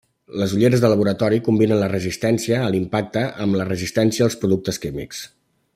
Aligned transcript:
Les 0.43 0.53
ulleres 0.55 0.79
de 0.85 0.89
laboratori 0.93 1.39
combinen 1.47 1.79
la 1.81 1.89
resistència 1.91 2.61
a 2.69 2.71
l'impacte 2.77 3.25
amb 3.45 3.61
la 3.61 3.69
resistència 3.73 4.27
als 4.29 4.39
productes 4.45 4.83
químics. 4.87 5.25